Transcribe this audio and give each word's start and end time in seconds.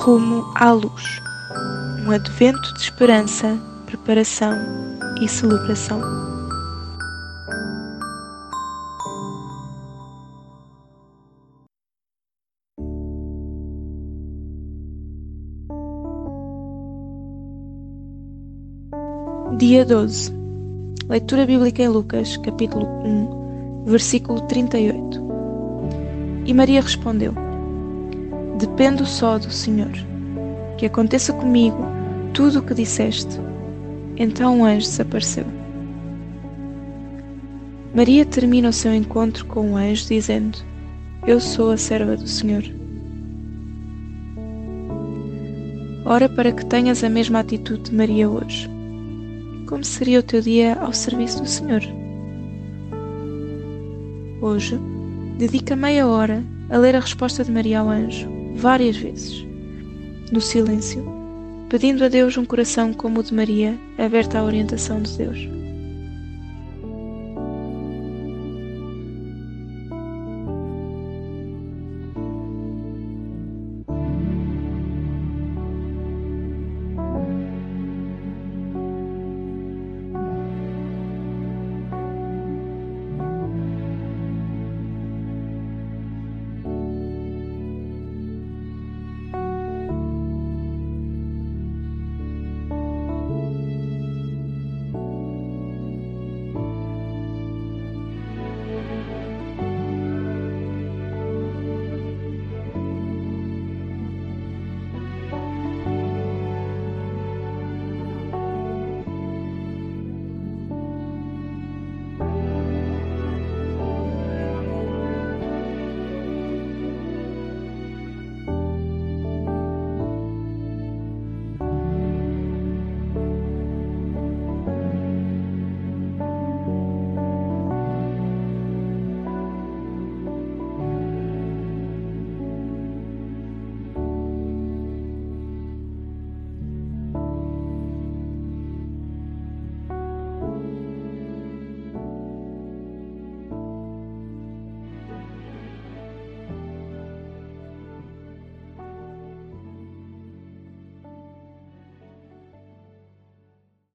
Rumo 0.00 0.50
à 0.54 0.72
luz. 0.72 1.20
Um 2.06 2.10
advento 2.10 2.74
de 2.74 2.80
esperança, 2.80 3.58
preparação 3.86 4.56
e 5.20 5.28
celebração. 5.28 6.00
Dia 19.58 19.84
12. 19.84 20.32
Leitura 21.08 21.44
bíblica 21.44 21.82
em 21.82 21.88
Lucas, 21.88 22.36
capítulo 22.36 22.86
1, 23.04 23.84
versículo 23.86 24.40
38. 24.42 25.20
E 26.46 26.54
Maria 26.54 26.80
respondeu: 26.80 27.47
Dependo 28.58 29.06
só 29.06 29.38
do 29.38 29.50
Senhor. 29.50 29.92
Que 30.76 30.86
aconteça 30.86 31.32
comigo 31.32 31.78
tudo 32.34 32.58
o 32.58 32.62
que 32.62 32.74
disseste. 32.74 33.40
Então 34.16 34.60
o 34.60 34.64
anjo 34.64 34.86
desapareceu. 34.86 35.44
Maria 37.94 38.26
termina 38.26 38.68
o 38.68 38.72
seu 38.72 38.92
encontro 38.92 39.46
com 39.46 39.72
o 39.72 39.76
anjo 39.76 40.06
dizendo: 40.06 40.58
Eu 41.26 41.40
sou 41.40 41.70
a 41.70 41.76
serva 41.76 42.16
do 42.16 42.26
Senhor. 42.26 42.62
Ora 46.04 46.28
para 46.28 46.52
que 46.52 46.64
tenhas 46.64 47.04
a 47.04 47.08
mesma 47.08 47.40
atitude 47.40 47.90
de 47.90 47.94
Maria 47.94 48.28
hoje. 48.28 48.68
Como 49.66 49.84
seria 49.84 50.20
o 50.20 50.22
teu 50.22 50.40
dia 50.40 50.74
ao 50.80 50.92
serviço 50.92 51.42
do 51.42 51.48
Senhor? 51.48 51.82
Hoje, 54.40 54.78
dedica 55.36 55.76
meia 55.76 56.06
hora 56.06 56.42
a 56.70 56.78
ler 56.78 56.96
a 56.96 57.00
resposta 57.00 57.44
de 57.44 57.50
Maria 57.50 57.80
ao 57.80 57.90
anjo, 57.90 58.28
várias 58.58 58.96
vezes, 58.96 59.46
no 60.32 60.40
silêncio, 60.40 61.06
pedindo 61.68 62.04
a 62.04 62.08
Deus 62.08 62.36
um 62.36 62.44
coração 62.44 62.92
como 62.92 63.20
o 63.20 63.22
de 63.22 63.32
Maria, 63.32 63.78
aberto 63.96 64.34
à 64.34 64.42
orientação 64.42 65.00
de 65.00 65.16
Deus. 65.16 65.38